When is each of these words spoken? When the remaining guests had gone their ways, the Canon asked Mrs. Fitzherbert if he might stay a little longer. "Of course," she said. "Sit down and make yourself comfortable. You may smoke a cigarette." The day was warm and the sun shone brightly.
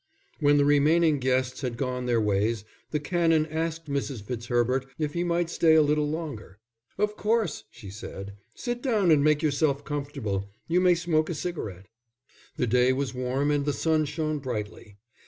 When 0.39 0.57
the 0.57 0.65
remaining 0.65 1.19
guests 1.19 1.61
had 1.61 1.77
gone 1.77 2.07
their 2.07 2.19
ways, 2.19 2.65
the 2.89 2.99
Canon 2.99 3.45
asked 3.45 3.85
Mrs. 3.85 4.23
Fitzherbert 4.23 4.87
if 4.97 5.13
he 5.13 5.23
might 5.23 5.47
stay 5.47 5.75
a 5.75 5.83
little 5.83 6.09
longer. 6.09 6.57
"Of 6.97 7.15
course," 7.15 7.65
she 7.69 7.91
said. 7.91 8.33
"Sit 8.55 8.81
down 8.81 9.11
and 9.11 9.23
make 9.23 9.43
yourself 9.43 9.85
comfortable. 9.85 10.49
You 10.67 10.81
may 10.81 10.95
smoke 10.95 11.29
a 11.29 11.35
cigarette." 11.35 11.85
The 12.57 12.65
day 12.65 12.91
was 12.93 13.13
warm 13.13 13.51
and 13.51 13.63
the 13.63 13.73
sun 13.73 14.05
shone 14.05 14.39
brightly. 14.39 14.97